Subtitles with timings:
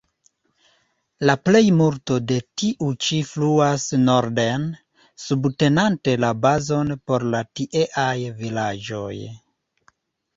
[1.29, 4.65] La plejmulto de tiu ĉi fluas norden,
[5.25, 8.09] subtenante la bazon por la tieaj
[8.41, 9.15] vilaĝoj.